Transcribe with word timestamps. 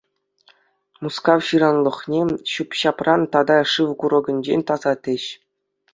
Мускав 1.07 1.39
ҫыранлӑхне 1.49 2.19
ҫӳп-ҫапран 2.53 3.21
тата 3.35 3.57
шыв 3.75 3.89
курӑкӗнчен 4.03 4.61
тасатӗҫ. 4.73 5.23